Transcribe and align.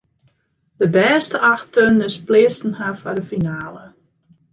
De 0.79 0.87
bêste 0.95 1.37
acht 1.53 1.67
turners 1.75 2.17
pleatsten 2.27 2.73
har 2.79 2.93
foar 3.01 3.15
de 3.19 3.25
finale. 3.31 3.85